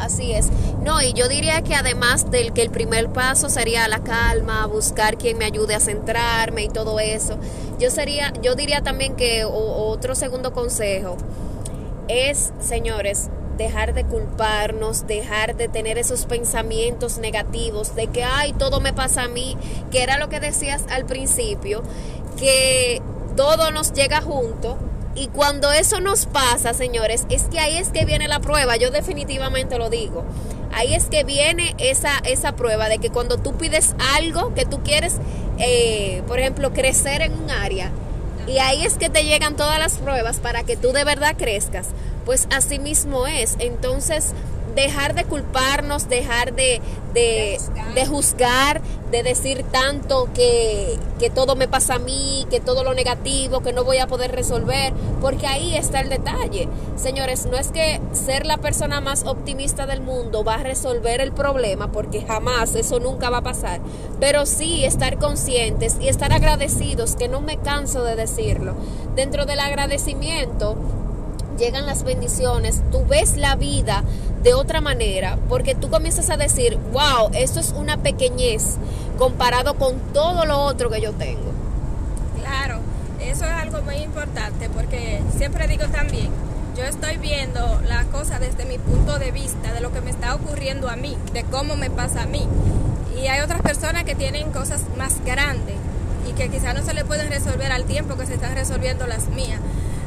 Así 0.00 0.32
es. 0.32 0.48
No, 0.82 1.02
y 1.02 1.12
yo 1.12 1.28
diría 1.28 1.62
que 1.62 1.74
además 1.74 2.30
del 2.30 2.52
que 2.52 2.62
el 2.62 2.70
primer 2.70 3.10
paso 3.10 3.50
sería 3.50 3.86
la 3.86 3.98
calma, 4.00 4.66
buscar 4.66 5.18
quien 5.18 5.36
me 5.38 5.44
ayude 5.44 5.74
a 5.74 5.80
centrarme 5.80 6.64
y 6.64 6.68
todo 6.68 6.98
eso. 7.00 7.38
Yo 7.78 7.90
sería, 7.90 8.32
yo 8.42 8.54
diría 8.54 8.80
también 8.80 9.14
que 9.14 9.44
otro 9.44 10.14
segundo 10.14 10.52
consejo 10.52 11.16
es, 12.08 12.52
señores, 12.60 13.28
dejar 13.58 13.92
de 13.92 14.04
culparnos, 14.04 15.06
dejar 15.06 15.54
de 15.54 15.68
tener 15.68 15.98
esos 15.98 16.24
pensamientos 16.24 17.18
negativos 17.18 17.94
de 17.94 18.06
que, 18.06 18.24
ay, 18.24 18.54
todo 18.54 18.80
me 18.80 18.94
pasa 18.94 19.24
a 19.24 19.28
mí, 19.28 19.56
que 19.90 20.02
era 20.02 20.18
lo 20.18 20.30
que 20.30 20.40
decías 20.40 20.82
al 20.88 21.04
principio, 21.04 21.82
que 22.38 23.02
todo 23.36 23.70
nos 23.70 23.92
llega 23.92 24.20
junto 24.20 24.78
y 25.14 25.28
cuando 25.28 25.72
eso 25.72 26.00
nos 26.00 26.26
pasa, 26.26 26.72
señores, 26.72 27.26
es 27.30 27.44
que 27.44 27.58
ahí 27.58 27.76
es 27.76 27.88
que 27.88 28.04
viene 28.04 28.28
la 28.28 28.40
prueba, 28.40 28.76
yo 28.76 28.90
definitivamente 28.90 29.76
lo 29.76 29.90
digo. 29.90 30.24
Ahí 30.72 30.94
es 30.94 31.06
que 31.06 31.24
viene 31.24 31.74
esa, 31.78 32.18
esa 32.24 32.52
prueba 32.52 32.88
de 32.88 32.98
que 32.98 33.10
cuando 33.10 33.36
tú 33.36 33.54
pides 33.54 33.94
algo 34.14 34.54
que 34.54 34.64
tú 34.64 34.82
quieres, 34.84 35.16
eh, 35.58 36.22
por 36.28 36.38
ejemplo, 36.38 36.72
crecer 36.72 37.22
en 37.22 37.32
un 37.32 37.50
área, 37.50 37.90
y 38.46 38.58
ahí 38.58 38.84
es 38.84 38.94
que 38.94 39.10
te 39.10 39.24
llegan 39.24 39.56
todas 39.56 39.78
las 39.78 39.98
pruebas 39.98 40.38
para 40.38 40.62
que 40.62 40.76
tú 40.76 40.92
de 40.92 41.04
verdad 41.04 41.34
crezcas, 41.36 41.88
pues 42.24 42.46
así 42.50 42.78
mismo 42.78 43.26
es. 43.26 43.56
Entonces, 43.58 44.32
dejar 44.80 45.14
de 45.14 45.24
culparnos, 45.24 46.08
dejar 46.08 46.54
de, 46.54 46.80
de, 47.14 47.58
de, 47.94 48.06
juzgar. 48.06 48.80
de 49.10 49.22
decir 49.22 49.64
tanto 49.72 50.28
que, 50.34 50.96
que 51.18 51.30
todo 51.30 51.56
me 51.56 51.66
pasa 51.66 51.94
a 51.94 51.98
mí, 51.98 52.46
que 52.48 52.60
todo 52.60 52.84
lo 52.84 52.94
negativo, 52.94 53.60
que 53.60 53.72
no 53.72 53.82
voy 53.82 53.98
a 53.98 54.06
poder 54.06 54.30
resolver, 54.30 54.92
porque 55.20 55.46
ahí 55.46 55.76
está 55.76 56.00
el 56.00 56.08
detalle. 56.08 56.68
Señores, 56.96 57.46
no 57.46 57.56
es 57.56 57.72
que 57.72 58.00
ser 58.12 58.46
la 58.46 58.58
persona 58.58 59.00
más 59.00 59.26
optimista 59.26 59.86
del 59.86 60.00
mundo 60.00 60.44
va 60.44 60.54
a 60.54 60.62
resolver 60.62 61.20
el 61.20 61.32
problema, 61.32 61.90
porque 61.90 62.22
jamás, 62.22 62.74
eso 62.74 63.00
nunca 63.00 63.30
va 63.30 63.38
a 63.38 63.42
pasar, 63.42 63.80
pero 64.20 64.46
sí 64.46 64.84
estar 64.84 65.18
conscientes 65.18 65.96
y 66.00 66.08
estar 66.08 66.32
agradecidos, 66.32 67.16
que 67.16 67.28
no 67.28 67.40
me 67.40 67.58
canso 67.58 68.04
de 68.04 68.14
decirlo. 68.14 68.74
Dentro 69.16 69.44
del 69.44 69.58
agradecimiento, 69.58 70.76
llegan 71.58 71.84
las 71.84 72.04
bendiciones, 72.04 72.82
tú 72.90 73.04
ves 73.06 73.36
la 73.36 73.54
vida 73.54 74.02
de 74.42 74.54
otra 74.54 74.80
manera, 74.80 75.38
porque 75.48 75.74
tú 75.74 75.90
comienzas 75.90 76.30
a 76.30 76.36
decir, 76.36 76.78
wow, 76.92 77.30
esto 77.34 77.60
es 77.60 77.72
una 77.76 77.98
pequeñez 77.98 78.76
comparado 79.18 79.74
con 79.74 79.98
todo 80.12 80.46
lo 80.46 80.58
otro 80.60 80.90
que 80.90 81.00
yo 81.00 81.12
tengo. 81.12 81.52
Claro, 82.38 82.80
eso 83.20 83.44
es 83.44 83.50
algo 83.50 83.82
muy 83.82 83.96
importante, 83.96 84.70
porque 84.70 85.20
siempre 85.36 85.68
digo 85.68 85.86
también, 85.88 86.30
yo 86.76 86.84
estoy 86.84 87.18
viendo 87.18 87.80
la 87.86 88.04
cosa 88.04 88.38
desde 88.38 88.64
mi 88.64 88.78
punto 88.78 89.18
de 89.18 89.30
vista, 89.30 89.72
de 89.72 89.80
lo 89.80 89.92
que 89.92 90.00
me 90.00 90.10
está 90.10 90.34
ocurriendo 90.34 90.88
a 90.88 90.96
mí, 90.96 91.16
de 91.34 91.44
cómo 91.44 91.76
me 91.76 91.90
pasa 91.90 92.22
a 92.22 92.26
mí. 92.26 92.46
Y 93.20 93.26
hay 93.26 93.40
otras 93.40 93.60
personas 93.60 94.04
que 94.04 94.14
tienen 94.14 94.50
cosas 94.52 94.82
más 94.96 95.22
grandes 95.24 95.76
y 96.28 96.32
que 96.32 96.48
quizás 96.48 96.74
no 96.74 96.82
se 96.82 96.94
le 96.94 97.04
pueden 97.04 97.28
resolver 97.28 97.70
al 97.72 97.84
tiempo 97.84 98.16
que 98.16 98.24
se 98.24 98.34
están 98.34 98.54
resolviendo 98.54 99.06
las 99.06 99.28
mías. 99.28 99.60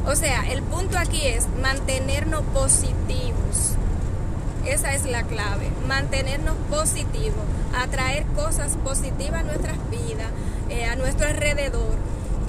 O 0.08 0.16
sea, 0.16 0.52
el 0.52 0.64
punto 0.64 0.98
aquí 0.98 1.22
es 1.28 1.48
mantenernos 1.62 2.42
positivos. 2.54 3.33
Esa 4.66 4.94
es 4.94 5.06
la 5.06 5.24
clave, 5.24 5.70
mantenernos 5.88 6.56
positivos, 6.70 7.44
atraer 7.78 8.26
cosas 8.28 8.78
positivas 8.84 9.42
a 9.42 9.44
nuestras 9.44 9.78
vidas, 9.90 10.28
eh, 10.70 10.86
a 10.86 10.96
nuestro 10.96 11.28
alrededor, 11.28 11.96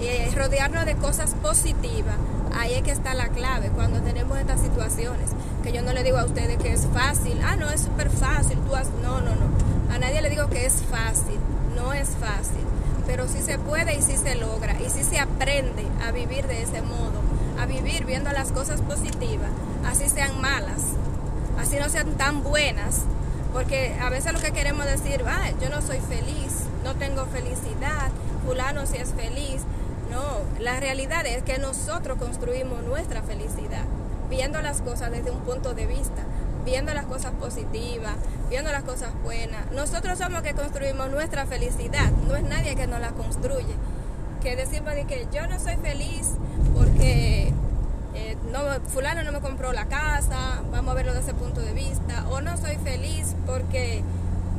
eh, 0.00 0.30
rodearnos 0.35 0.87
de 0.87 0.94
cosas 0.97 1.35
positivas. 1.42 2.14
Ahí 2.56 2.75
es 2.75 2.83
que 2.83 2.92
está 2.92 3.14
la 3.14 3.28
clave 3.28 3.71
cuando 3.71 4.00
tenemos 4.00 4.38
estas 4.38 4.61
situaciones. 4.61 5.30
Que 5.62 5.73
yo 5.73 5.83
no 5.83 5.92
le 5.92 6.04
digo 6.04 6.18
a 6.18 6.25
ustedes 6.25 6.56
que 6.59 6.73
es 6.73 6.87
fácil, 6.92 7.40
ah, 7.44 7.56
no, 7.56 7.68
es 7.71 7.80
súper 7.80 8.11
fácil, 8.11 8.59
tú 8.61 8.76
has... 8.76 8.88
no, 9.02 9.21
no, 9.21 9.35
no. 9.35 9.92
A 9.92 9.99
nadie 9.99 10.23
le 10.23 10.30
digo 10.30 10.49
que 10.49 10.66
es 10.66 10.83
fácil, 10.90 11.38
no 11.75 11.92
es 11.92 12.11
fácil, 12.11 12.64
pero 13.06 13.26
sí 13.26 13.40
se 13.42 13.59
puede 13.59 13.99
y 13.99 14.02
sí 14.02 14.16
se 14.16 14.37
logra 14.37 14.76
y 14.80 14.90
sí 14.90 15.02
se 15.02 15.18
aprende 15.18 15.85
a 16.06 16.12
vivir 16.12 16.47
de 16.47 16.62
ese 16.62 16.83
modo 16.83 17.25
a 17.59 17.66
vivir 17.66 18.04
viendo 18.04 18.30
las 18.33 18.52
cosas 18.52 18.80
positivas, 18.83 19.50
así 19.87 20.09
sean 20.09 20.40
malas, 20.40 20.83
así 21.58 21.76
no 21.76 21.88
sean 21.88 22.14
tan 22.14 22.42
buenas, 22.42 23.02
porque 23.52 23.96
a 24.00 24.11
veces 24.11 24.32
lo 24.32 24.40
que 24.40 24.52
queremos 24.52 24.84
decir, 24.87 25.23
ah, 25.26 25.50
yo 25.61 25.68
no 25.70 25.80
soy 25.80 26.00
feliz, 26.00 26.64
no 26.82 26.94
tengo 26.96 27.25
felicidad, 27.26 28.11
fulano 28.44 28.87
si 28.87 28.96
es 28.96 29.12
feliz. 29.12 29.62
No, 30.11 30.40
la 30.61 30.78
realidad 30.80 31.26
es 31.26 31.42
que 31.42 31.58
nosotros 31.58 32.18
construimos 32.18 32.82
nuestra 32.82 33.23
felicidad, 33.23 33.84
viendo 34.28 34.61
las 34.61 34.80
cosas 34.80 35.11
desde 35.11 35.30
un 35.30 35.40
punto 35.40 35.75
de 35.75 35.87
vista, 35.87 36.23
viendo 36.64 36.94
las 36.94 37.06
cosas 37.06 37.32
positivas, 37.32 38.14
viendo 38.50 38.70
las 38.70 38.84
cosas 38.84 39.11
buenas. 39.23 39.70
Nosotros 39.73 40.18
somos 40.18 40.42
que 40.42 40.54
construimos 40.54 41.11
nuestra 41.11 41.46
felicidad, 41.46 42.11
no 42.28 42.37
es 42.37 42.42
nadie 42.42 42.75
que 42.76 42.87
nos 42.87 43.00
la 43.00 43.11
construye. 43.11 43.75
Que 44.42 44.56
decimos 44.56 44.94
de 44.94 45.04
que 45.04 45.26
yo 45.32 45.46
no 45.46 45.58
soy 45.58 45.76
feliz 45.76 46.32
porque 46.76 47.13
fulano 48.80 49.22
no 49.22 49.32
me 49.32 49.40
compró 49.40 49.72
la 49.72 49.86
casa, 49.86 50.62
vamos 50.70 50.92
a 50.92 50.94
verlo 50.94 51.14
desde 51.14 51.30
ese 51.30 51.38
punto 51.38 51.60
de 51.60 51.72
vista, 51.72 52.26
o 52.30 52.40
no 52.40 52.56
soy 52.56 52.76
feliz 52.76 53.34
porque 53.46 54.02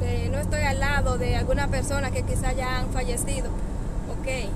eh, 0.02 0.30
no 0.32 0.40
estoy 0.40 0.62
al 0.62 0.80
lado 0.80 1.18
de 1.18 1.36
alguna 1.36 1.68
persona 1.68 2.12
que 2.12 2.24
quizá 2.24 2.54
ya 2.54 2.80
han 2.80 2.92
fallecido. 2.92 3.50
Ok, 4.20 4.50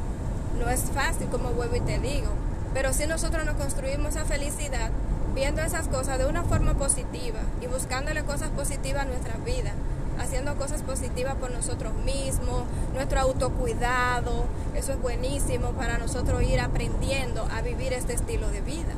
no 0.59 0.69
es 0.69 0.81
fácil 0.93 1.27
como 1.27 1.51
vuelvo 1.51 1.75
y 1.75 1.81
te 1.81 1.99
digo, 1.99 2.29
pero 2.73 2.93
si 2.93 3.07
nosotros 3.07 3.45
nos 3.45 3.55
construimos 3.55 4.15
esa 4.15 4.25
felicidad 4.25 4.91
viendo 5.33 5.61
esas 5.61 5.87
cosas 5.87 6.17
de 6.17 6.25
una 6.25 6.43
forma 6.43 6.73
positiva 6.73 7.39
y 7.61 7.67
buscándole 7.67 8.23
cosas 8.23 8.49
positivas 8.49 9.03
a 9.03 9.05
nuestra 9.05 9.37
vida 9.37 9.73
haciendo 10.19 10.55
cosas 10.55 10.81
positivas 10.83 11.35
por 11.35 11.49
nosotros 11.51 11.93
mismos, 12.05 12.63
nuestro 12.93 13.21
autocuidado, 13.21 14.45
eso 14.75 14.91
es 14.91 15.01
buenísimo 15.01 15.71
para 15.71 15.97
nosotros 15.97 16.43
ir 16.43 16.59
aprendiendo 16.59 17.47
a 17.51 17.61
vivir 17.61 17.93
este 17.93 18.13
estilo 18.13 18.49
de 18.49 18.61
vida. 18.61 18.93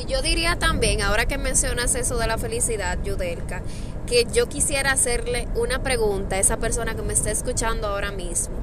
Y 0.00 0.06
yo 0.06 0.22
diría 0.22 0.56
también, 0.58 1.02
ahora 1.02 1.26
que 1.26 1.38
mencionas 1.38 1.94
eso 1.94 2.18
de 2.18 2.26
la 2.26 2.38
felicidad, 2.38 2.98
Yudelka, 3.02 3.62
que 4.06 4.26
yo 4.32 4.48
quisiera 4.48 4.92
hacerle 4.92 5.48
una 5.54 5.82
pregunta 5.82 6.36
a 6.36 6.38
esa 6.38 6.58
persona 6.58 6.94
que 6.94 7.02
me 7.02 7.12
está 7.12 7.30
escuchando 7.30 7.88
ahora 7.88 8.12
mismo, 8.12 8.56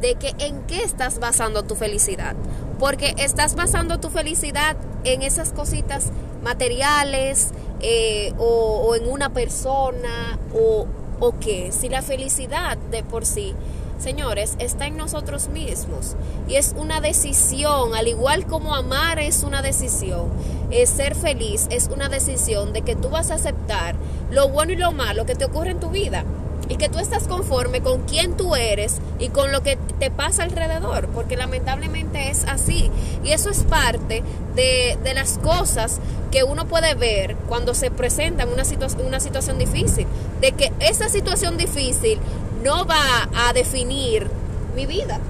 de 0.00 0.14
que 0.16 0.34
en 0.38 0.62
qué 0.62 0.82
estás 0.82 1.18
basando 1.18 1.62
tu 1.62 1.74
felicidad. 1.74 2.36
Porque 2.78 3.14
estás 3.18 3.54
basando 3.54 3.98
tu 3.98 4.10
felicidad 4.10 4.76
en 5.04 5.22
esas 5.22 5.52
cositas 5.52 6.10
materiales 6.42 7.50
eh, 7.80 8.32
o, 8.38 8.86
o 8.86 8.94
en 8.94 9.08
una 9.08 9.30
persona 9.30 10.38
o 10.54 10.86
o 11.20 11.38
qué? 11.38 11.72
Si 11.72 11.88
la 11.88 12.02
felicidad 12.02 12.76
de 12.76 13.02
por 13.02 13.24
sí, 13.24 13.54
señores, 13.98 14.54
está 14.58 14.86
en 14.86 14.96
nosotros 14.96 15.48
mismos 15.48 16.16
y 16.48 16.56
es 16.56 16.74
una 16.76 17.00
decisión, 17.00 17.94
al 17.94 18.08
igual 18.08 18.46
como 18.46 18.74
amar 18.74 19.18
es 19.18 19.42
una 19.42 19.62
decisión, 19.62 20.28
es 20.70 20.90
ser 20.90 21.14
feliz 21.14 21.66
es 21.70 21.88
una 21.92 22.08
decisión 22.08 22.72
de 22.72 22.82
que 22.82 22.96
tú 22.96 23.08
vas 23.10 23.30
a 23.30 23.34
aceptar 23.34 23.94
lo 24.30 24.48
bueno 24.48 24.72
y 24.72 24.76
lo 24.76 24.92
malo 24.92 25.26
que 25.26 25.34
te 25.34 25.44
ocurre 25.44 25.70
en 25.70 25.80
tu 25.80 25.90
vida 25.90 26.24
y 26.68 26.76
que 26.76 26.88
tú 26.88 26.98
estás 26.98 27.24
conforme 27.28 27.80
con 27.80 28.02
quién 28.02 28.36
tú 28.36 28.54
eres 28.54 28.96
y 29.18 29.28
con 29.28 29.52
lo 29.52 29.62
que 29.62 29.76
te 29.98 30.10
pasa 30.10 30.44
alrededor, 30.44 31.08
porque 31.08 31.36
lamentablemente 31.36 32.30
es 32.30 32.44
así. 32.44 32.90
Y 33.22 33.32
eso 33.32 33.50
es 33.50 33.64
parte 33.64 34.22
de, 34.54 34.98
de 35.02 35.14
las 35.14 35.38
cosas 35.38 36.00
que 36.30 36.42
uno 36.42 36.66
puede 36.66 36.94
ver 36.94 37.36
cuando 37.48 37.74
se 37.74 37.90
presenta 37.90 38.44
en 38.44 38.48
una, 38.48 38.64
una 39.06 39.20
situación 39.20 39.58
difícil, 39.58 40.06
de 40.40 40.52
que 40.52 40.72
esa 40.80 41.08
situación 41.08 41.56
difícil 41.56 42.18
no 42.64 42.86
va 42.86 43.28
a 43.34 43.52
definir 43.52 44.28
mi 44.74 44.86
vida. 44.86 45.20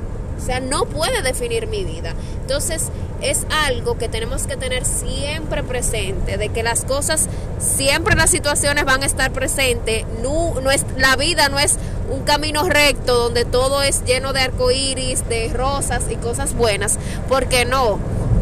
O 0.41 0.47
sea, 0.47 0.61
no 0.61 0.87
puede 0.87 1.23
definir 1.23 1.67
mi 1.67 1.85
vida. 1.85 2.15
Entonces, 2.41 2.91
es 3.21 3.47
algo 3.67 3.97
que 3.97 4.09
tenemos 4.09 4.47
que 4.47 4.57
tener 4.57 4.85
siempre 4.85 5.63
presente, 5.63 6.37
de 6.37 6.51
que 6.51 6.63
las 6.63 6.85
cosas, 6.85 7.29
siempre 7.59 8.15
las 8.15 8.31
situaciones 8.31 8.85
van 8.85 9.03
a 9.03 9.07
estar 9.07 9.33
presentes. 9.33 10.05
No, 10.23 10.61
no 10.61 10.71
es, 10.71 10.85
la 10.97 11.17
vida 11.17 11.49
no 11.49 11.59
es 11.59 11.77
un 12.11 12.23
camino 12.23 12.65
recto 12.69 13.15
donde 13.15 13.45
todo 13.45 13.83
es 13.83 14.05
lleno 14.05 14.33
de 14.33 14.41
arcoíris, 14.41 15.27
de 15.29 15.49
rosas 15.53 16.05
y 16.11 16.17
cosas 16.17 16.55
buenas, 16.55 16.99
porque 17.29 17.65
no. 17.65 17.99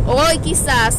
Hoy 0.06 0.38
quizás 0.38 0.99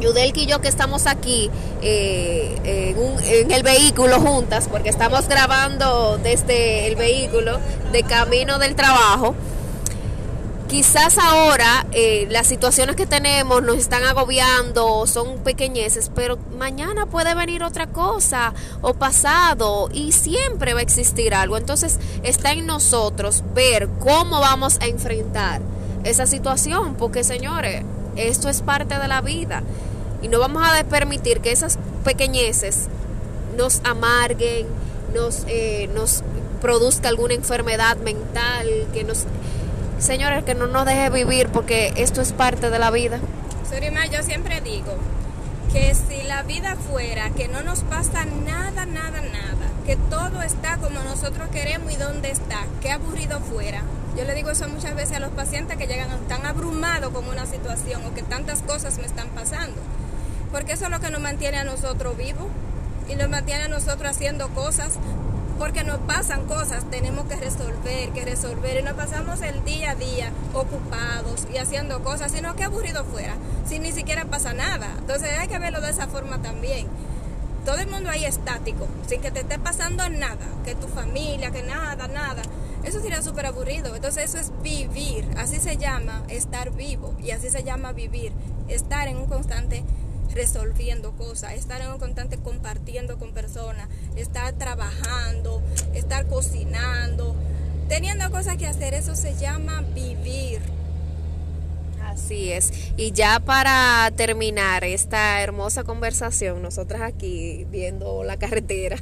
Yudelki 0.00 0.42
y 0.42 0.46
yo 0.46 0.60
que 0.60 0.68
estamos 0.68 1.06
aquí 1.06 1.50
eh, 1.82 2.94
en, 3.24 3.50
el 3.50 3.62
vehículo 3.62 4.20
juntas, 4.20 4.68
porque 4.68 4.88
estamos 4.88 5.28
grabando 5.28 6.18
desde 6.22 6.86
el 6.86 6.96
vehículo 6.96 7.58
de 7.92 8.02
camino 8.02 8.58
del 8.58 8.74
trabajo, 8.74 9.34
Quizás 10.68 11.16
ahora 11.16 11.86
eh, 11.92 12.26
las 12.30 12.46
situaciones 12.46 12.94
que 12.94 13.06
tenemos 13.06 13.62
nos 13.62 13.78
están 13.78 14.04
agobiando, 14.04 15.06
son 15.06 15.38
pequeñeces, 15.38 16.10
pero 16.14 16.36
mañana 16.58 17.06
puede 17.06 17.34
venir 17.34 17.62
otra 17.62 17.86
cosa 17.86 18.52
o 18.82 18.92
pasado 18.92 19.88
y 19.94 20.12
siempre 20.12 20.74
va 20.74 20.80
a 20.80 20.82
existir 20.82 21.32
algo. 21.32 21.56
Entonces 21.56 21.98
está 22.22 22.52
en 22.52 22.66
nosotros 22.66 23.44
ver 23.54 23.88
cómo 23.98 24.40
vamos 24.40 24.78
a 24.82 24.86
enfrentar 24.86 25.62
esa 26.04 26.26
situación, 26.26 26.96
porque 26.96 27.24
señores, 27.24 27.82
esto 28.16 28.50
es 28.50 28.60
parte 28.60 28.98
de 28.98 29.08
la 29.08 29.22
vida 29.22 29.62
y 30.22 30.28
no 30.28 30.38
vamos 30.38 30.66
a 30.66 30.84
permitir 30.84 31.40
que 31.40 31.52
esas 31.52 31.78
pequeñeces 32.04 32.88
nos 33.56 33.80
amarguen, 33.84 34.66
nos, 35.14 35.44
eh, 35.46 35.88
nos 35.94 36.22
produzca 36.60 37.08
alguna 37.08 37.34
enfermedad 37.34 37.96
mental, 37.98 38.68
que 38.92 39.04
nos 39.04 39.26
señores, 39.98 40.44
que 40.44 40.54
no 40.54 40.66
nos 40.66 40.86
deje 40.86 41.10
vivir 41.10 41.48
porque 41.48 41.92
esto 41.96 42.20
es 42.20 42.32
parte 42.32 42.70
de 42.70 42.78
la 42.78 42.90
vida. 42.90 43.18
Surima, 43.68 44.06
yo 44.06 44.22
siempre 44.22 44.60
digo 44.60 44.94
que 45.72 45.94
si 45.94 46.22
la 46.22 46.42
vida 46.42 46.76
fuera 46.76 47.30
que 47.30 47.48
no 47.48 47.62
nos 47.62 47.80
pasa 47.80 48.24
nada, 48.24 48.86
nada, 48.86 49.20
nada, 49.20 49.66
que 49.84 49.96
todo 49.96 50.42
está 50.42 50.78
como 50.78 51.00
nosotros 51.00 51.48
queremos 51.50 51.92
y 51.92 51.96
dónde 51.96 52.30
está, 52.30 52.64
qué 52.80 52.90
aburrido 52.90 53.40
fuera. 53.40 53.82
Yo 54.16 54.24
le 54.24 54.34
digo 54.34 54.50
eso 54.50 54.68
muchas 54.68 54.94
veces 54.96 55.16
a 55.16 55.20
los 55.20 55.30
pacientes 55.30 55.76
que 55.76 55.86
llegan 55.86 56.08
tan 56.28 56.46
abrumados 56.46 57.12
con 57.12 57.28
una 57.28 57.46
situación 57.46 58.04
o 58.06 58.14
que 58.14 58.22
tantas 58.22 58.62
cosas 58.62 58.98
me 58.98 59.06
están 59.06 59.28
pasando. 59.28 59.76
Porque 60.52 60.72
eso 60.72 60.86
es 60.86 60.90
lo 60.90 61.00
que 61.00 61.10
nos 61.10 61.20
mantiene 61.20 61.58
a 61.58 61.64
nosotros 61.64 62.16
vivos 62.16 62.46
y 63.08 63.16
nos 63.16 63.28
mantiene 63.28 63.64
a 63.64 63.68
nosotros 63.68 64.10
haciendo 64.10 64.48
cosas 64.50 64.98
porque 65.58 65.82
nos 65.82 65.98
pasan 65.98 66.46
cosas, 66.46 66.84
tenemos 66.88 67.26
que 67.26 67.34
resolver, 67.36 68.10
que 68.10 68.24
resolver, 68.24 68.78
y 68.78 68.82
nos 68.82 68.94
pasamos 68.94 69.42
el 69.42 69.64
día 69.64 69.90
a 69.90 69.94
día 69.96 70.30
ocupados 70.54 71.48
y 71.52 71.58
haciendo 71.58 72.02
cosas, 72.02 72.30
sino 72.30 72.54
que 72.54 72.64
aburrido 72.64 73.04
fuera, 73.04 73.34
si 73.66 73.78
ni 73.80 73.90
siquiera 73.90 74.24
pasa 74.26 74.52
nada. 74.52 74.94
Entonces 74.98 75.30
hay 75.36 75.48
que 75.48 75.58
verlo 75.58 75.80
de 75.80 75.90
esa 75.90 76.06
forma 76.06 76.40
también. 76.40 76.86
todo 77.64 77.78
el 77.78 77.88
mundo 77.88 78.08
ahí 78.08 78.24
estático, 78.24 78.86
sin 79.06 79.20
que 79.20 79.30
te 79.30 79.40
esté 79.40 79.58
pasando 79.58 80.08
nada, 80.08 80.46
que 80.64 80.74
tu 80.74 80.88
familia, 80.88 81.50
que 81.50 81.62
nada, 81.62 82.08
nada. 82.08 82.40
Eso 82.82 83.00
sería 83.00 83.20
súper 83.20 83.44
aburrido. 83.44 83.94
Entonces 83.94 84.24
eso 84.24 84.38
es 84.38 84.52
vivir. 84.62 85.28
Así 85.36 85.58
se 85.58 85.76
llama 85.76 86.22
estar 86.28 86.70
vivo 86.70 87.14
y 87.22 87.32
así 87.32 87.50
se 87.50 87.64
llama 87.64 87.92
vivir. 87.92 88.32
Estar 88.68 89.08
en 89.08 89.18
un 89.18 89.26
constante 89.26 89.84
resolviendo 90.38 91.10
cosas, 91.16 91.54
estar 91.54 91.80
en 91.80 91.90
un 91.90 91.98
constante 91.98 92.38
compartiendo 92.38 93.18
con 93.18 93.32
personas, 93.32 93.88
estar 94.14 94.52
trabajando, 94.54 95.60
estar 95.94 96.28
cocinando, 96.28 97.34
teniendo 97.88 98.30
cosas 98.30 98.56
que 98.56 98.68
hacer. 98.68 98.94
Eso 98.94 99.16
se 99.16 99.34
llama 99.34 99.82
vivir. 99.94 100.60
Así 102.04 102.52
es. 102.52 102.72
Y 102.96 103.10
ya 103.10 103.40
para 103.40 104.08
terminar 104.14 104.84
esta 104.84 105.42
hermosa 105.42 105.82
conversación, 105.82 106.62
nosotras 106.62 107.02
aquí 107.02 107.66
viendo 107.72 108.22
la 108.22 108.36
carretera, 108.36 108.96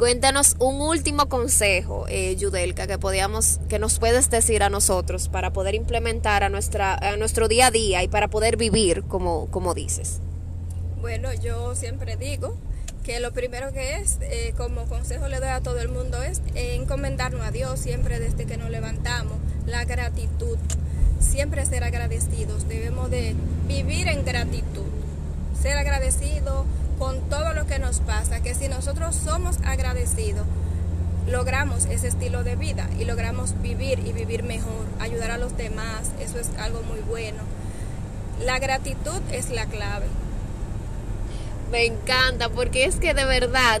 cuéntanos 0.00 0.56
un 0.60 0.80
último 0.80 1.28
consejo, 1.28 2.06
eh, 2.08 2.34
Yudelka, 2.34 2.86
que 2.86 2.96
podíamos, 2.96 3.60
que 3.68 3.78
nos 3.78 3.98
puedes 3.98 4.30
decir 4.30 4.62
a 4.62 4.70
nosotros 4.70 5.28
para 5.28 5.52
poder 5.52 5.74
implementar 5.74 6.42
a 6.42 6.48
nuestra, 6.48 6.94
a 6.94 7.18
nuestro 7.18 7.48
día 7.48 7.66
a 7.66 7.70
día 7.70 8.02
y 8.02 8.08
para 8.08 8.28
poder 8.28 8.56
vivir 8.56 9.02
como, 9.02 9.50
como 9.50 9.74
dices. 9.74 10.20
Bueno, 11.02 11.34
yo 11.34 11.74
siempre 11.74 12.16
digo 12.16 12.56
que 13.04 13.20
lo 13.20 13.32
primero 13.32 13.74
que 13.74 13.96
es, 13.96 14.16
eh, 14.22 14.54
como 14.56 14.86
consejo 14.86 15.28
le 15.28 15.38
doy 15.38 15.50
a 15.50 15.60
todo 15.60 15.78
el 15.80 15.90
mundo, 15.90 16.22
es 16.22 16.40
encomendarnos 16.54 17.46
a 17.46 17.50
Dios 17.50 17.78
siempre 17.78 18.20
desde 18.20 18.46
que 18.46 18.56
nos 18.56 18.70
levantamos, 18.70 19.36
la 19.66 19.84
gratitud. 19.84 20.56
Siempre 21.20 21.66
ser 21.66 21.84
agradecidos, 21.84 22.66
debemos 22.68 23.10
de 23.10 23.34
vivir 23.68 24.08
en 24.08 24.24
gratitud, 24.24 24.86
ser 25.60 25.76
agradecidos 25.76 26.64
con 27.00 27.18
todo 27.30 27.54
lo 27.54 27.66
que 27.66 27.78
nos 27.78 28.00
pasa, 28.00 28.42
que 28.42 28.54
si 28.54 28.68
nosotros 28.68 29.16
somos 29.16 29.56
agradecidos, 29.64 30.44
logramos 31.26 31.86
ese 31.86 32.08
estilo 32.08 32.44
de 32.44 32.56
vida 32.56 32.90
y 33.00 33.06
logramos 33.06 33.60
vivir 33.62 33.98
y 34.00 34.12
vivir 34.12 34.42
mejor, 34.42 34.84
ayudar 35.00 35.30
a 35.30 35.38
los 35.38 35.56
demás, 35.56 36.10
eso 36.20 36.38
es 36.38 36.50
algo 36.58 36.82
muy 36.82 37.00
bueno. 37.00 37.38
La 38.44 38.58
gratitud 38.58 39.18
es 39.32 39.48
la 39.48 39.64
clave. 39.64 40.06
Me 41.72 41.86
encanta 41.86 42.50
porque 42.50 42.84
es 42.84 42.96
que 42.96 43.14
de 43.14 43.24
verdad 43.24 43.80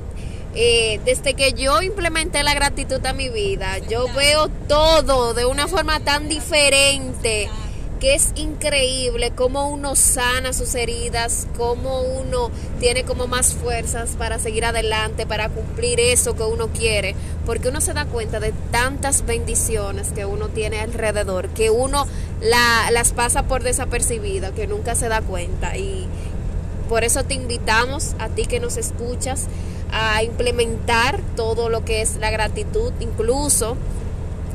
eh, 0.54 0.98
desde 1.04 1.34
que 1.34 1.52
yo 1.52 1.82
implementé 1.82 2.42
la 2.42 2.54
gratitud 2.54 3.04
a 3.04 3.12
mi 3.12 3.28
vida, 3.28 3.78
yo 3.78 4.06
veo 4.14 4.48
todo 4.66 5.34
de 5.34 5.44
una 5.44 5.68
forma 5.68 6.00
tan 6.00 6.26
diferente 6.26 7.50
que 8.00 8.14
es 8.14 8.32
increíble 8.34 9.30
cómo 9.36 9.68
uno 9.68 9.94
sana 9.94 10.54
sus 10.54 10.74
heridas, 10.74 11.46
cómo 11.56 12.00
uno 12.00 12.50
tiene 12.80 13.04
como 13.04 13.26
más 13.26 13.52
fuerzas 13.52 14.12
para 14.18 14.38
seguir 14.38 14.64
adelante, 14.64 15.26
para 15.26 15.50
cumplir 15.50 16.00
eso 16.00 16.34
que 16.34 16.42
uno 16.42 16.68
quiere, 16.68 17.14
porque 17.44 17.68
uno 17.68 17.82
se 17.82 17.92
da 17.92 18.06
cuenta 18.06 18.40
de 18.40 18.54
tantas 18.70 19.26
bendiciones 19.26 20.12
que 20.12 20.24
uno 20.24 20.48
tiene 20.48 20.80
alrededor, 20.80 21.50
que 21.50 21.68
uno 21.68 22.06
las 22.40 23.12
pasa 23.12 23.42
por 23.42 23.62
desapercibida, 23.62 24.52
que 24.52 24.66
nunca 24.66 24.94
se 24.94 25.08
da 25.08 25.20
cuenta. 25.20 25.76
Y 25.76 26.08
por 26.88 27.04
eso 27.04 27.22
te 27.24 27.34
invitamos 27.34 28.14
a 28.18 28.30
ti 28.30 28.46
que 28.46 28.60
nos 28.60 28.78
escuchas 28.78 29.46
a 29.92 30.22
implementar 30.22 31.20
todo 31.36 31.68
lo 31.68 31.84
que 31.84 32.00
es 32.00 32.16
la 32.16 32.30
gratitud, 32.30 32.92
incluso 33.00 33.76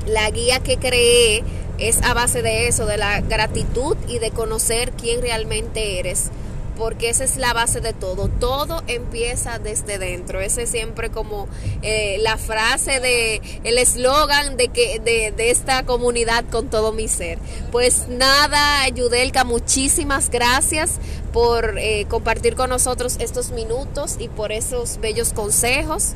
la 0.08 0.30
guía 0.32 0.60
que 0.60 0.78
creé 0.78 1.44
es 1.78 2.02
a 2.04 2.14
base 2.14 2.42
de 2.42 2.68
eso, 2.68 2.86
de 2.86 2.98
la 2.98 3.22
gratitud 3.22 3.98
y 4.08 4.20
de 4.20 4.32
conocer 4.32 4.92
quién 4.92 5.22
realmente 5.22 6.00
eres 6.00 6.32
porque 6.78 7.10
esa 7.10 7.24
es 7.24 7.38
la 7.38 7.54
base 7.54 7.82
de 7.82 7.94
todo. 7.94 8.28
Todo 8.28 8.84
empieza 8.88 9.60
desde 9.60 9.98
dentro. 9.98 10.42
Ese 10.42 10.64
es 10.64 10.70
siempre 10.70 11.10
como 11.10 11.48
eh, 11.82 12.18
la 12.20 12.38
frase 12.38 13.00
de 13.00 13.42
el 13.64 13.78
eslogan 13.78 14.58
de 14.58 14.68
que 14.68 15.00
de, 15.00 15.32
de, 15.32 15.52
esta 15.52 15.86
comunidad 15.86 16.46
con 16.50 16.70
todo 16.70 16.92
mi 16.92 17.08
ser. 17.08 17.40
Pues 17.72 18.08
nada, 18.10 18.88
Yudelka, 18.90 19.44
muchísimas 19.44 20.30
gracias 20.30 21.00
por 21.34 21.78
eh, 21.78 22.06
compartir 22.10 22.56
con 22.56 22.70
nosotros 22.70 23.18
estos 23.20 23.52
minutos 23.52 24.16
y 24.20 24.30
por 24.30 24.52
esos 24.52 25.00
bellos 25.00 25.34
consejos. 25.34 26.14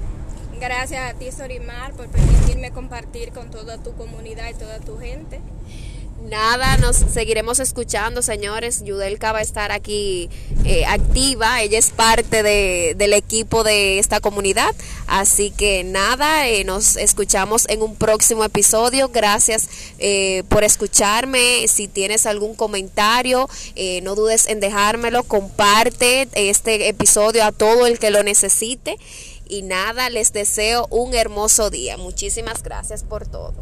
Gracias 0.59 1.09
a 1.09 1.17
ti, 1.17 1.31
Sorimar, 1.31 1.93
por 1.93 2.07
permitirme 2.09 2.71
compartir 2.71 3.31
con 3.31 3.49
toda 3.49 3.77
tu 3.77 3.93
comunidad 3.93 4.49
y 4.49 4.53
toda 4.55 4.79
tu 4.79 4.97
gente. 4.97 5.39
Nada, 6.29 6.75
nos 6.77 6.97
seguiremos 6.97 7.59
escuchando, 7.59 8.21
señores. 8.21 8.83
Yudelka 8.83 9.31
va 9.31 9.39
a 9.39 9.41
estar 9.41 9.71
aquí 9.71 10.29
eh, 10.65 10.85
activa. 10.85 11.61
Ella 11.61 11.79
es 11.79 11.91
parte 11.91 12.43
de, 12.43 12.93
del 12.97 13.13
equipo 13.13 13.63
de 13.63 13.99
esta 13.99 14.19
comunidad. 14.19 14.75
Así 15.07 15.49
que 15.49 15.85
nada, 15.85 16.49
eh, 16.49 16.65
nos 16.65 16.97
escuchamos 16.97 17.67
en 17.69 17.81
un 17.81 17.95
próximo 17.95 18.43
episodio. 18.43 19.09
Gracias 19.09 19.69
eh, 19.97 20.43
por 20.49 20.65
escucharme. 20.65 21.65
Si 21.69 21.87
tienes 21.87 22.25
algún 22.25 22.53
comentario, 22.53 23.49
eh, 23.75 24.01
no 24.01 24.15
dudes 24.15 24.47
en 24.47 24.59
dejármelo. 24.59 25.23
Comparte 25.23 26.27
este 26.33 26.89
episodio 26.89 27.45
a 27.45 27.53
todo 27.53 27.87
el 27.87 27.97
que 27.97 28.11
lo 28.11 28.23
necesite. 28.23 28.97
Y 29.49 29.63
nada, 29.63 30.11
les 30.11 30.31
deseo 30.31 30.85
un 30.91 31.15
hermoso 31.15 31.71
día. 31.71 31.97
Muchísimas 31.97 32.61
gracias 32.61 33.03
por 33.03 33.27
todo. 33.27 33.55